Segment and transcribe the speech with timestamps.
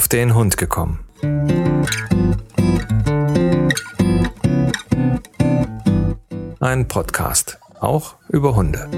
[0.00, 1.04] auf den Hund gekommen.
[6.58, 8.88] Ein Podcast, auch über Hunde.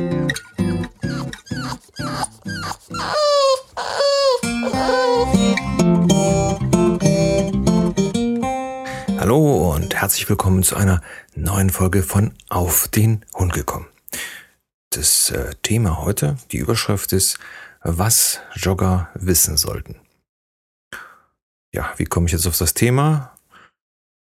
[9.19, 11.03] Hallo und herzlich willkommen zu einer
[11.34, 13.87] neuen Folge von Auf den Hund gekommen.
[14.91, 17.41] Das äh, Thema heute, die Überschrift ist,
[17.82, 20.02] was Jogger wissen sollten.
[21.75, 23.33] Ja, wie komme ich jetzt auf das Thema?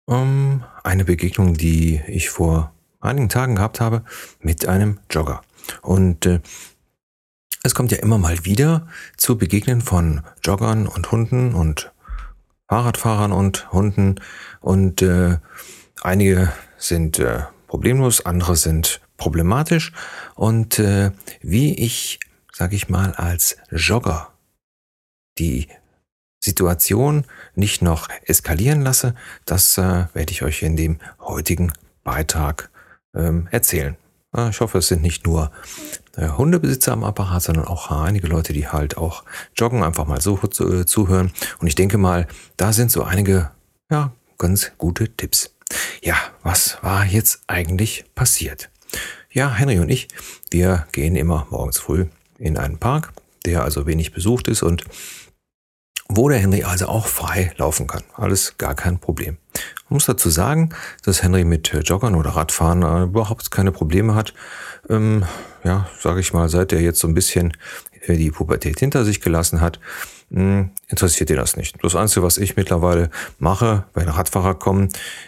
[0.05, 4.03] Um, eine Begegnung, die ich vor einigen Tagen gehabt habe
[4.39, 5.41] mit einem Jogger.
[5.81, 6.39] Und äh,
[7.63, 8.87] es kommt ja immer mal wieder
[9.17, 11.91] zu Begegnen von Joggern und Hunden und
[12.69, 14.15] Fahrradfahrern und Hunden.
[14.61, 15.37] Und äh,
[16.01, 19.91] einige sind äh, problemlos, andere sind problematisch.
[20.35, 22.19] Und äh, wie ich,
[22.53, 24.29] sage ich mal, als Jogger
[25.37, 25.67] die
[26.41, 27.25] Situation
[27.55, 31.71] nicht noch eskalieren lasse, das äh, werde ich euch in dem heutigen
[32.03, 32.69] Beitrag
[33.15, 33.95] ähm, erzählen.
[34.35, 35.51] Äh, ich hoffe, es sind nicht nur
[36.15, 39.23] äh, Hundebesitzer am Apparat, sondern auch einige Leute, die halt auch
[39.55, 41.31] joggen, einfach mal so zu, äh, zuhören.
[41.59, 43.51] Und ich denke mal, da sind so einige,
[43.89, 45.55] ja, ganz gute Tipps.
[46.01, 48.69] Ja, was war jetzt eigentlich passiert?
[49.31, 50.09] Ja, Henry und ich,
[50.49, 53.13] wir gehen immer morgens früh in einen Park,
[53.45, 54.83] der also wenig besucht ist und
[56.15, 58.03] wo der Henry also auch frei laufen kann.
[58.15, 59.37] Alles gar kein Problem.
[59.89, 60.69] Man muss dazu sagen,
[61.03, 64.33] dass Henry mit Joggern oder Radfahren äh, überhaupt keine Probleme hat.
[64.89, 65.25] Ähm,
[65.63, 67.55] ja, sage ich mal, seit er jetzt so ein bisschen
[68.07, 69.79] äh, die Pubertät hinter sich gelassen hat,
[70.33, 71.75] interessiert ihr das nicht.
[71.83, 74.87] Das Einzige, was ich mittlerweile mache, wenn Radfahrer kommen,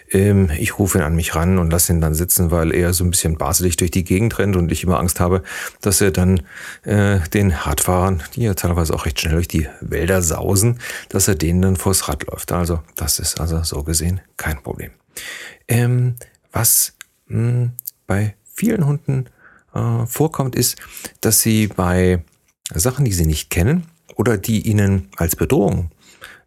[0.09, 3.03] ähm, ich rufe ihn an mich ran und lasse ihn dann sitzen, weil er so
[3.03, 5.43] ein bisschen baselig durch die Gegend rennt und ich immer Angst habe,
[5.81, 6.41] dass er dann
[6.83, 11.35] äh, den Radfahrern, die ja teilweise auch recht schnell durch die Wälder sausen, dass er
[11.35, 12.53] denen dann vors Rad läuft.
[12.53, 14.91] Also das ist also so gesehen kein Problem.
[15.67, 16.15] Ähm,
[16.53, 16.93] was
[17.27, 17.71] mh, hm,
[18.07, 19.25] bei vielen Hunden
[19.73, 20.77] äh, vorkommt, ist,
[21.19, 22.23] dass sie bei
[22.73, 25.91] Sachen, die sie nicht kennen, oder die ihnen als Bedrohung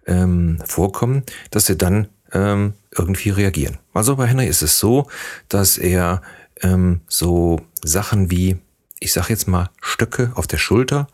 [0.06, 3.78] ähm, vorkommen, dass sie dann ähm, irgendwie reagieren.
[3.92, 5.08] Also bei Henry ist es so,
[5.48, 6.22] dass er
[6.62, 8.56] ähm, so Sachen wie,
[9.00, 11.08] ich sag jetzt mal, Stöcke auf der Schulter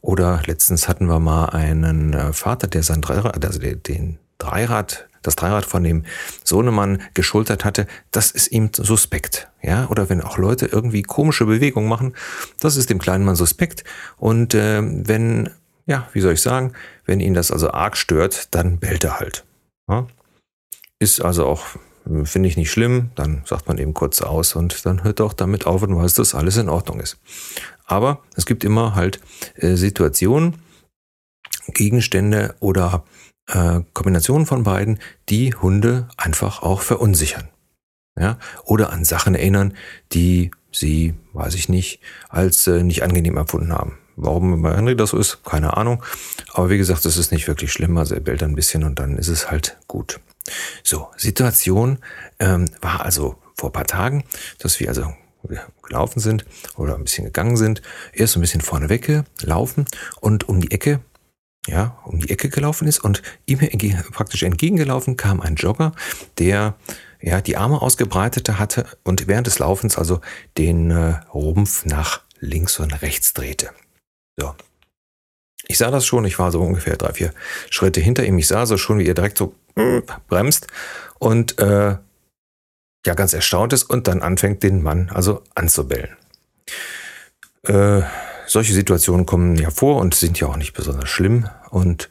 [0.00, 5.36] oder letztens hatten wir mal einen äh, Vater, der sein Dreirad, also den Dreirad das
[5.36, 6.04] Dreirad von dem
[6.44, 9.48] Sohnemann geschultert hatte, das ist ihm suspekt.
[9.62, 12.14] Ja, oder wenn auch Leute irgendwie komische Bewegungen machen,
[12.60, 13.84] das ist dem kleinen Mann suspekt.
[14.16, 15.50] Und äh, wenn
[15.88, 16.74] ja, wie soll ich sagen,
[17.06, 19.44] wenn ihn das also arg stört, dann bellt er halt.
[19.88, 20.06] Ja?
[21.00, 21.64] Ist also auch,
[22.24, 25.32] finde ich nicht schlimm, dann sagt man eben kurz aus und dann hört er auch
[25.32, 27.18] damit auf und weiß, dass alles in Ordnung ist.
[27.86, 29.20] Aber es gibt immer halt
[29.54, 30.56] äh, Situationen,
[31.68, 33.04] Gegenstände oder
[33.46, 34.98] äh, Kombinationen von beiden,
[35.30, 37.48] die Hunde einfach auch verunsichern.
[38.18, 38.38] Ja?
[38.64, 39.72] Oder an Sachen erinnern,
[40.12, 43.96] die sie, weiß ich nicht, als äh, nicht angenehm empfunden haben.
[44.20, 46.02] Warum bei Henry das so ist, keine Ahnung.
[46.52, 47.96] Aber wie gesagt, es ist nicht wirklich schlimm.
[47.96, 50.20] Also er bellt ein bisschen und dann ist es halt gut.
[50.82, 51.98] So, Situation
[52.40, 54.24] ähm, war also vor paar Tagen,
[54.58, 55.12] dass wir also
[55.82, 56.44] gelaufen sind
[56.76, 57.80] oder ein bisschen gegangen sind.
[58.12, 59.84] Erst ein bisschen vorne gelaufen
[60.20, 61.00] und um die Ecke,
[61.68, 63.60] ja, um die Ecke gelaufen ist und ihm
[64.12, 65.92] praktisch entgegengelaufen kam ein Jogger,
[66.38, 66.74] der
[67.20, 70.20] ja die Arme ausgebreitete hatte und während des Laufens also
[70.56, 73.70] den äh, Rumpf nach links und rechts drehte.
[74.38, 74.54] So.
[75.66, 77.34] Ich sah das schon, ich war so ungefähr drei, vier
[77.68, 78.38] Schritte hinter ihm.
[78.38, 80.68] Ich sah so schon, wie er direkt so mm, bremst
[81.18, 81.96] und äh,
[83.06, 86.16] ja ganz erstaunt ist und dann anfängt, den Mann also anzubellen.
[87.64, 88.02] Äh,
[88.46, 91.48] solche Situationen kommen ja vor und sind ja auch nicht besonders schlimm.
[91.70, 92.08] Und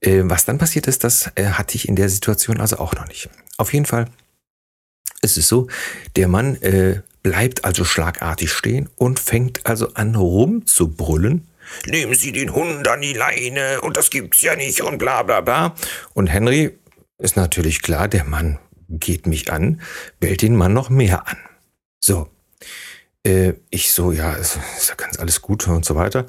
[0.00, 3.06] äh, was dann passiert ist, das äh, hatte ich in der Situation also auch noch
[3.06, 3.28] nicht.
[3.56, 4.06] Auf jeden Fall
[5.22, 5.68] ist es so,
[6.16, 11.46] der Mann äh, bleibt also schlagartig stehen und fängt also an rumzubrüllen
[11.86, 15.40] nehmen Sie den Hund an die Leine und das gibt's ja nicht und bla bla
[15.40, 15.74] bla.
[16.14, 16.78] Und Henry
[17.18, 18.58] ist natürlich klar, der Mann
[18.88, 19.80] geht mich an,
[20.18, 21.36] bellt den Mann noch mehr an.
[22.00, 22.28] So.
[23.24, 26.26] Äh, ich so, ja, ist, ist ja ganz alles gut und so weiter.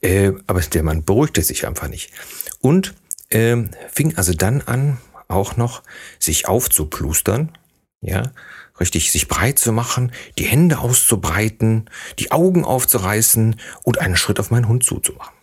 [0.00, 2.12] Äh, aber der Mann beruhigte sich einfach nicht.
[2.60, 2.94] Und
[3.30, 3.56] äh,
[3.92, 5.82] fing also dann an, auch noch
[6.18, 7.52] sich aufzuplustern,
[8.00, 8.32] ja,
[8.80, 14.50] richtig sich breit zu machen, die Hände auszubreiten, die Augen aufzureißen und einen Schritt auf
[14.50, 15.34] meinen Hund zuzumachen.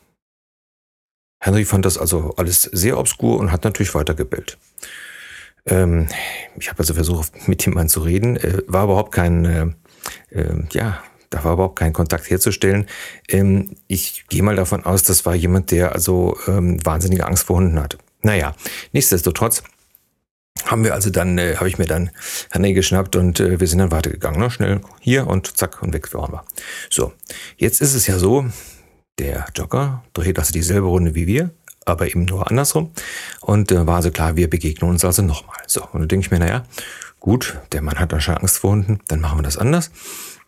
[1.40, 4.58] Henry fand das also alles sehr obskur und hat natürlich weiter gebellt.
[5.66, 6.08] Ähm,
[6.58, 9.68] ich habe also versucht, mit dem Mann zu reden, äh, war überhaupt kein, äh,
[10.30, 12.88] äh, ja, da war überhaupt kein Kontakt herzustellen.
[13.28, 17.58] Ähm, ich gehe mal davon aus, das war jemand, der also ähm, wahnsinnige Angst vor
[17.58, 17.98] Hunden hat.
[18.22, 18.56] Naja,
[18.92, 19.64] nichtsdestotrotz
[20.64, 22.12] haben wir also dann, äh, habe ich mir dann
[22.52, 24.40] Hanne geschnappt und äh, wir sind dann weitergegangen.
[24.40, 24.50] Ne?
[24.50, 26.46] Schnell hier und zack und weg waren wir.
[26.90, 27.14] So,
[27.58, 28.46] jetzt ist es ja so,
[29.20, 31.52] der Jogger dreht also dieselbe Runde wie wir,
[31.86, 32.92] aber eben nur andersrum.
[33.42, 35.58] Und äh, war so klar, wir begegnen uns also nochmal.
[35.68, 36.66] So, und da denke ich mir, naja,
[37.20, 39.92] gut, der Mann hat anscheinend Angst vor Hunden, dann machen wir das anders.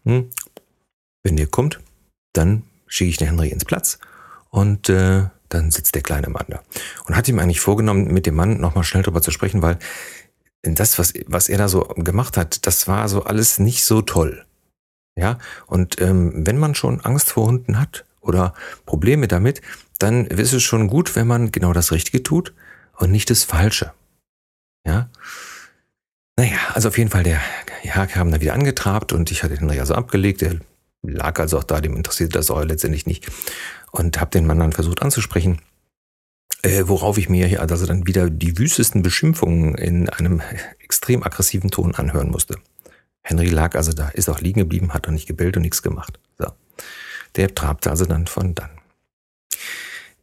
[0.05, 0.29] Hm.
[1.23, 1.79] Wenn ihr kommt,
[2.33, 3.99] dann schicke ich den Henry ins Platz
[4.49, 6.61] und äh, dann sitzt der kleine Mann da.
[7.05, 9.77] Und hat ihm eigentlich vorgenommen, mit dem Mann nochmal schnell drüber zu sprechen, weil
[10.61, 14.45] das, was, was er da so gemacht hat, das war so alles nicht so toll.
[15.15, 18.53] Ja, und ähm, wenn man schon Angst vor Hunden hat oder
[18.85, 19.61] Probleme damit,
[19.97, 22.53] dann ist es schon gut, wenn man genau das Richtige tut
[22.97, 23.93] und nicht das Falsche.
[24.85, 25.09] Ja.
[26.37, 27.41] Naja, also auf jeden Fall, der
[27.83, 30.41] ja, kam dann wieder angetrabt und ich hatte den ja so abgelegt.
[30.41, 30.57] Der
[31.01, 33.27] lag also auch da, dem interessierte das auch letztendlich nicht
[33.91, 35.61] und habe den Mann dann versucht anzusprechen.
[36.63, 40.41] Äh, worauf ich mir hier also dann wieder die wüstesten Beschimpfungen in einem
[40.79, 42.57] extrem aggressiven Ton anhören musste.
[43.21, 46.19] Henry lag also da, ist auch liegen geblieben, hat auch nicht gebellt und nichts gemacht.
[46.37, 46.47] So.
[47.35, 48.69] Der trabte also dann von dann.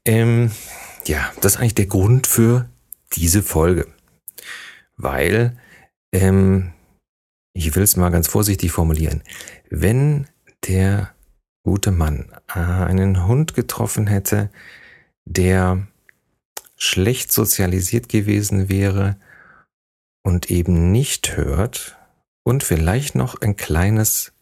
[0.05, 0.51] Ähm,
[1.07, 2.69] ja, das ist eigentlich der Grund für
[3.13, 3.87] diese Folge.
[4.97, 5.57] Weil,
[6.13, 6.73] ähm,
[7.53, 9.23] ich will es mal ganz vorsichtig formulieren,
[9.71, 10.27] wenn
[10.67, 11.14] der
[11.65, 14.51] gute Mann äh, einen Hund getroffen hätte,
[15.25, 15.87] der
[16.77, 19.17] schlecht sozialisiert gewesen wäre
[20.23, 21.99] und eben nicht hört
[22.45, 24.33] und vielleicht noch ein kleines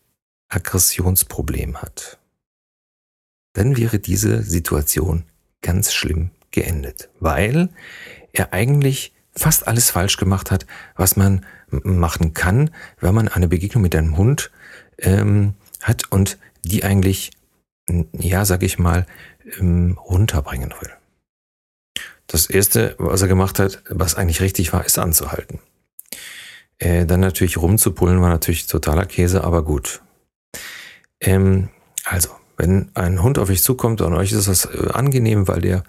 [0.49, 2.19] Aggressionsproblem hat,
[3.55, 5.25] dann wäre diese Situation
[5.63, 7.71] ganz schlimm geendet, weil
[8.33, 10.67] er eigentlich fast alles falsch gemacht hat,
[10.97, 12.71] was man machen kann,
[13.01, 14.51] wenn man eine Begegnung mit einem Hund
[14.99, 17.31] ähm, hat und die eigentlich,
[18.13, 19.07] ja, sag ich mal,
[19.59, 20.91] ähm, runterbringen will.
[22.27, 25.59] Das erste, was er gemacht hat, was eigentlich richtig war, ist anzuhalten.
[26.79, 30.03] Äh, dann natürlich rumzupullen war natürlich totaler Käse, aber gut.
[31.21, 31.69] Ähm,
[32.05, 35.85] also, wenn ein Hund auf euch zukommt und euch ist das äh, angenehm, weil der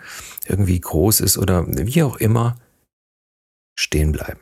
[0.46, 2.58] irgendwie groß ist oder wie auch immer,
[3.76, 4.40] stehen bleiben.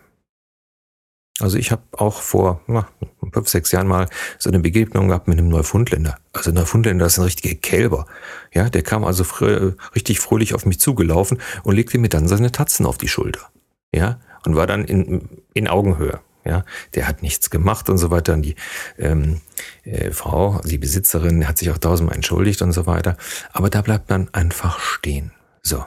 [1.41, 2.87] Also ich habe auch vor na,
[3.33, 4.07] fünf, sechs Jahren mal
[4.37, 6.17] so eine Begegnung gehabt mit einem Neufundländer.
[6.33, 8.05] Also Neufundländer ist ein richtiger Kälber.
[8.53, 12.51] Ja, der kam also fr richtig fröhlich auf mich zugelaufen und legte mir dann seine
[12.51, 13.49] Tatzen auf die Schulter.
[13.93, 16.19] Ja, und war dann in, in Augenhöhe.
[16.43, 16.65] Ja,
[16.95, 18.33] der hat nichts gemacht und so weiter.
[18.33, 18.55] Und die
[18.97, 19.41] ähm,
[19.83, 23.15] äh, Frau, die Besitzerin, hat sich auch tausendmal entschuldigt und so weiter.
[23.53, 25.31] Aber da bleibt man einfach stehen.
[25.61, 25.85] So,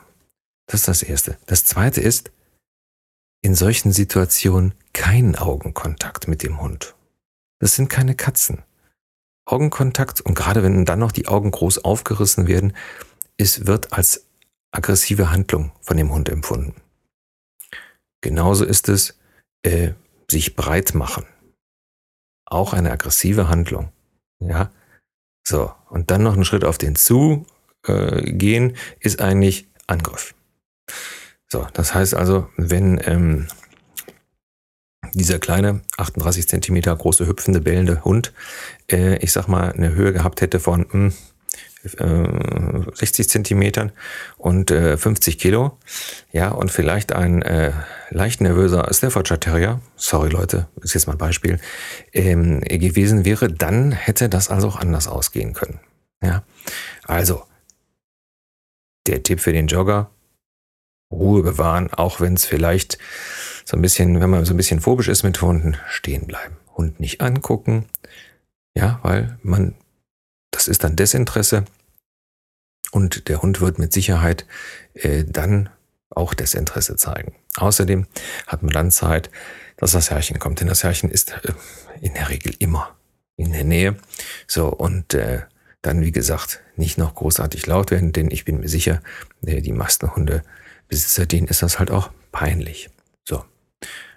[0.66, 1.36] das ist das Erste.
[1.46, 2.30] Das Zweite ist,
[3.44, 6.94] in solchen Situationen keinen Augenkontakt mit dem Hund.
[7.60, 8.62] Das sind keine Katzen.
[9.44, 12.74] Augenkontakt und gerade wenn dann noch die Augen groß aufgerissen werden,
[13.36, 14.26] es wird als
[14.70, 16.80] aggressive Handlung von dem Hund empfunden.
[18.22, 19.18] Genauso ist es,
[19.62, 19.92] äh,
[20.30, 21.26] sich breit machen.
[22.46, 23.92] Auch eine aggressive Handlung.
[24.40, 24.70] Ja.
[25.46, 25.70] So.
[25.90, 27.44] Und dann noch einen Schritt auf den zu
[27.86, 30.33] äh, gehen, ist eigentlich Angriff.
[31.54, 33.46] So, das heißt also, wenn ähm,
[35.12, 38.32] dieser kleine 38 Zentimeter große hüpfende bellende Hund,
[38.90, 41.12] äh, ich sag mal, eine Höhe gehabt hätte von mh,
[41.98, 43.92] äh, 60 Zentimetern
[44.36, 45.78] und äh, 50 Kilo,
[46.32, 47.70] ja, und vielleicht ein äh,
[48.10, 51.60] leicht nervöser Staffordshire Terrier, sorry Leute, ist jetzt mal ein Beispiel,
[52.12, 55.78] ähm, gewesen wäre, dann hätte das also auch anders ausgehen können.
[56.20, 56.42] Ja,
[57.04, 57.44] also
[59.06, 60.10] der Tipp für den Jogger,
[61.10, 62.98] Ruhe bewahren, auch wenn es vielleicht
[63.64, 66.56] so ein bisschen, wenn man so ein bisschen phobisch ist mit Hunden, stehen bleiben.
[66.76, 67.86] Hund nicht angucken.
[68.76, 69.74] Ja, weil man,
[70.50, 71.64] das ist dann Desinteresse.
[72.90, 74.46] Und der Hund wird mit Sicherheit
[74.94, 75.68] äh, dann
[76.10, 77.34] auch Desinteresse zeigen.
[77.56, 78.06] Außerdem
[78.46, 79.30] hat man dann Zeit,
[79.76, 80.60] dass das Herrchen kommt.
[80.60, 81.52] Denn das Herrchen ist äh,
[82.00, 82.94] in der Regel immer
[83.36, 83.96] in der Nähe.
[84.46, 85.42] So, und äh,
[85.82, 89.02] dann, wie gesagt, nicht noch großartig laut werden, denn ich bin mir sicher,
[89.44, 90.14] äh, die meisten
[90.84, 92.90] Hundebesitzer, denen ist das halt auch peinlich.
[93.24, 93.44] So.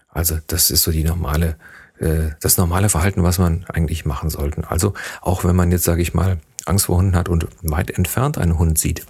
[0.10, 1.58] Also das ist so die normale,
[2.00, 4.70] äh, das normale Verhalten, was man eigentlich machen sollte.
[4.70, 8.38] Also auch wenn man jetzt, sage ich mal, Angst vor Hunden hat und weit entfernt
[8.38, 9.06] einen Hund sieht,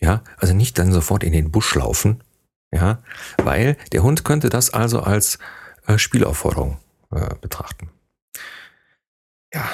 [0.00, 2.22] ja, also nicht dann sofort in den Busch laufen,
[2.72, 3.02] ja,
[3.38, 5.38] weil der Hund könnte das also als
[5.86, 6.78] äh, Spielaufforderung
[7.12, 7.90] äh, betrachten.
[9.52, 9.68] Ja,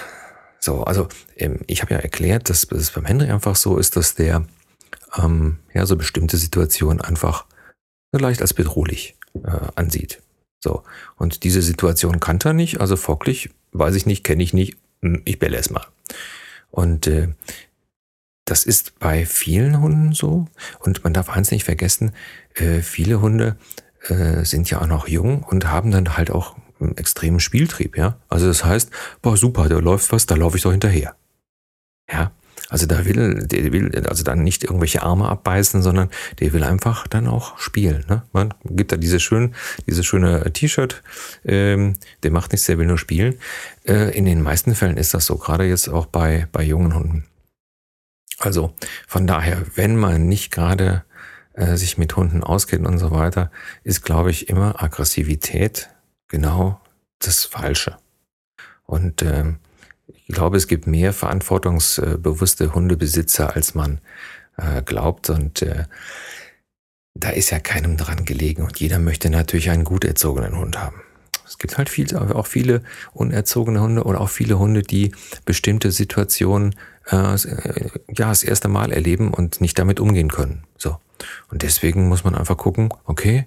[0.58, 4.14] so, also ähm, ich habe ja erklärt, dass es beim Henry einfach so ist, dass
[4.14, 4.44] der
[5.16, 7.46] ähm, ja so bestimmte Situationen einfach
[8.12, 10.20] leicht als bedrohlich äh, ansieht.
[10.62, 10.82] So.
[11.16, 15.22] Und diese Situation kannte er nicht, also folglich, weiß ich nicht, kenne ich nicht, hm,
[15.24, 15.86] ich belle es mal.
[16.70, 17.28] Und äh,
[18.44, 20.46] das ist bei vielen Hunden so.
[20.80, 22.12] Und man darf eins nicht vergessen,
[22.54, 23.56] äh, viele Hunde
[24.08, 28.18] äh, sind ja auch noch jung und haben dann halt auch einen extremen Spieltrieb, ja.
[28.28, 28.90] Also das heißt,
[29.22, 31.14] boah, super, da läuft was, da laufe ich doch hinterher.
[32.10, 32.32] Ja.
[32.70, 36.08] Also da will, der will also dann nicht irgendwelche Arme abbeißen, sondern
[36.38, 38.04] der will einfach dann auch spielen.
[38.08, 38.22] Ne?
[38.32, 39.54] Man gibt da diese schön,
[39.86, 41.02] diese schöne T-Shirt,
[41.44, 43.34] ähm, der macht nichts, der will nur spielen.
[43.84, 47.24] Äh, in den meisten Fällen ist das so, gerade jetzt auch bei, bei jungen Hunden.
[48.38, 48.72] Also
[49.06, 51.04] von daher, wenn man nicht gerade
[51.54, 53.50] äh, sich mit Hunden auskennt und so weiter,
[53.82, 55.90] ist, glaube ich, immer Aggressivität
[56.28, 56.80] genau
[57.18, 57.96] das Falsche.
[58.86, 59.58] Und ähm,
[60.26, 64.00] ich glaube, es gibt mehr verantwortungsbewusste Hundebesitzer, als man
[64.56, 65.30] äh, glaubt.
[65.30, 65.84] Und äh,
[67.14, 68.62] da ist ja keinem dran gelegen.
[68.62, 71.02] Und jeder möchte natürlich einen gut erzogenen Hund haben.
[71.46, 75.12] Es gibt halt viel, auch viele unerzogene Hunde oder auch viele Hunde, die
[75.44, 76.76] bestimmte Situationen
[77.06, 80.64] äh, ja das erste Mal erleben und nicht damit umgehen können.
[80.78, 80.98] So
[81.48, 83.46] und deswegen muss man einfach gucken, okay,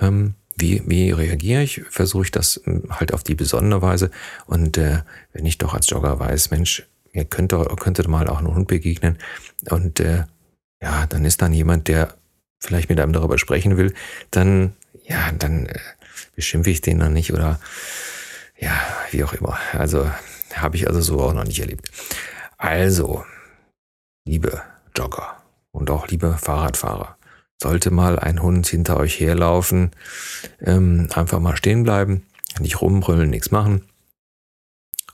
[0.00, 1.82] ähm, wie, wie reagiere ich?
[1.90, 4.10] Versuche ich das ähm, halt auf die besondere Weise.
[4.46, 8.54] Und äh, wenn ich doch als Jogger weiß, Mensch, ihr könnt, könnte mal auch einem
[8.54, 9.18] Hund begegnen.
[9.70, 10.24] Und äh,
[10.82, 12.14] ja, dann ist dann jemand, der
[12.60, 13.94] vielleicht mit einem darüber sprechen will,
[14.30, 14.72] dann,
[15.04, 15.78] ja, dann äh,
[16.34, 17.60] beschimpfe ich den dann nicht oder
[18.58, 18.72] ja,
[19.10, 19.58] wie auch immer.
[19.72, 20.10] Also
[20.54, 21.90] habe ich also so auch noch nicht erlebt.
[22.56, 23.24] Also,
[24.26, 24.62] liebe
[24.96, 27.17] Jogger und auch liebe Fahrradfahrer,
[27.62, 29.90] sollte mal ein Hund hinter euch herlaufen,
[30.60, 32.26] ähm, einfach mal stehen bleiben,
[32.60, 33.84] nicht rumbrüllen, nichts machen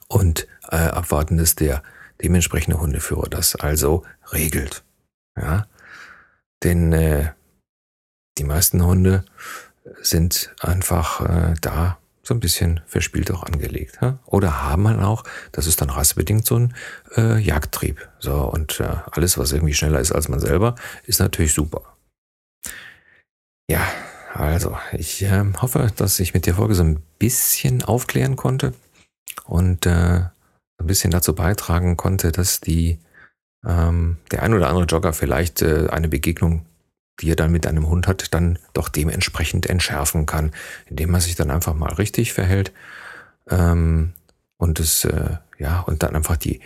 [0.08, 1.82] und äh, abwarten, dass der
[2.22, 4.84] dementsprechende Hundeführer das also regelt.
[5.36, 5.66] Ja,
[6.62, 7.32] denn äh,
[8.38, 9.24] die meisten Hunde
[10.00, 13.98] sind einfach äh, da so ein bisschen verspielt auch angelegt.
[14.00, 14.18] Ja?
[14.24, 16.74] Oder haben man auch, das ist dann rassebedingt so ein
[17.16, 18.08] äh, Jagdtrieb.
[18.18, 20.74] So, und äh, alles, was irgendwie schneller ist als man selber,
[21.04, 21.93] ist natürlich super.
[23.70, 23.86] Ja,
[24.34, 28.74] also ich äh, hoffe, dass ich mit der Folge so ein bisschen aufklären konnte
[29.44, 30.24] und äh,
[30.78, 32.98] ein bisschen dazu beitragen konnte, dass die
[33.64, 36.66] ähm, der ein oder andere Jogger vielleicht äh, eine Begegnung,
[37.20, 40.52] die er dann mit einem Hund hat, dann doch dementsprechend entschärfen kann,
[40.86, 42.72] indem er sich dann einfach mal richtig verhält
[43.48, 44.12] ähm,
[44.58, 46.60] und es äh, ja und dann einfach die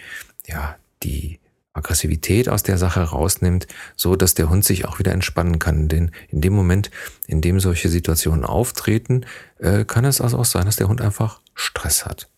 [0.46, 1.38] ja die
[1.78, 3.66] Aggressivität aus der Sache rausnimmt,
[3.96, 5.88] so dass der Hund sich auch wieder entspannen kann.
[5.88, 6.90] Denn in dem Moment,
[7.26, 9.24] in dem solche Situationen auftreten,
[9.58, 12.28] äh, kann es also auch sein, dass der Hund einfach Stress hat.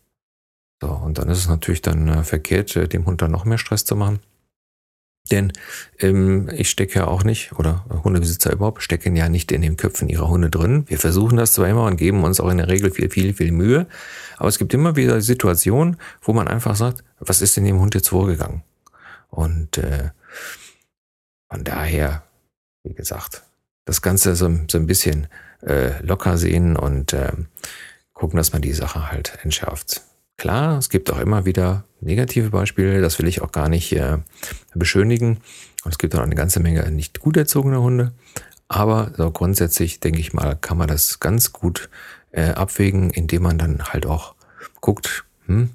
[0.80, 3.58] So, und dann ist es natürlich dann äh, verkehrt, äh, dem Hund dann noch mehr
[3.58, 4.20] Stress zu machen.
[5.30, 5.52] Denn
[6.00, 10.08] ähm, ich stecke ja auch nicht, oder Hundebesitzer überhaupt, stecken ja nicht in den Köpfen
[10.08, 10.84] ihrer Hunde drin.
[10.88, 13.52] Wir versuchen das zwar immer und geben uns auch in der Regel viel, viel, viel
[13.52, 13.86] Mühe.
[14.38, 17.94] Aber es gibt immer wieder Situationen, wo man einfach sagt, was ist denn dem Hund
[17.94, 18.62] jetzt vorgegangen?
[19.30, 20.10] Und äh,
[21.50, 22.22] von daher,
[22.84, 23.42] wie gesagt,
[23.84, 25.28] das Ganze so, so ein bisschen
[25.62, 27.32] äh, locker sehen und äh,
[28.12, 30.02] gucken, dass man die Sache halt entschärft.
[30.36, 34.18] Klar, es gibt auch immer wieder negative Beispiele, das will ich auch gar nicht äh,
[34.74, 35.38] beschönigen.
[35.84, 38.12] Und es gibt auch eine ganze Menge nicht gut erzogene Hunde.
[38.68, 41.90] Aber so grundsätzlich, denke ich mal, kann man das ganz gut
[42.30, 44.34] äh, abwägen, indem man dann halt auch
[44.80, 45.70] guckt, hm,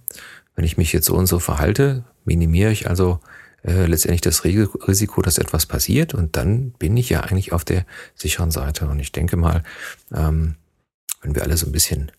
[0.55, 3.19] wenn ich mich jetzt so und so verhalte, minimiere ich also
[3.65, 7.85] äh, letztendlich das Risiko, dass etwas passiert und dann bin ich ja eigentlich auf der
[8.13, 8.87] sicheren Seite.
[8.87, 9.63] Und ich denke mal,
[10.13, 10.55] ähm,
[11.21, 12.11] wenn wir alle so ein bisschen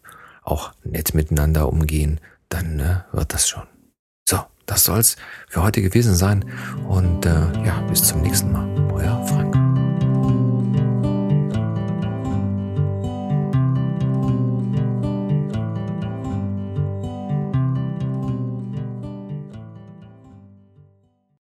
[0.42, 3.62] auch nett miteinander umgehen, dann äh, wird das schon.
[4.28, 5.16] So, das soll's
[5.48, 6.44] für heute gewesen sein
[6.88, 8.85] und äh, ja, bis zum nächsten Mal.